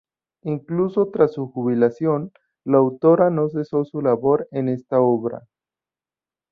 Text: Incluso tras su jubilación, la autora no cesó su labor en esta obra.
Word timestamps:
Incluso 0.41 1.11
tras 1.11 1.33
su 1.33 1.51
jubilación, 1.51 2.31
la 2.65 2.79
autora 2.79 3.29
no 3.29 3.49
cesó 3.49 3.85
su 3.85 4.01
labor 4.01 4.47
en 4.49 4.67
esta 4.67 4.99
obra. 4.99 5.47